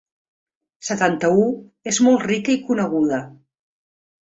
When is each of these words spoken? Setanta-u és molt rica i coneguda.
Setanta-u 0.87 1.43
és 1.93 2.01
molt 2.07 2.27
rica 2.33 2.57
i 2.57 2.59
coneguda. 2.73 3.23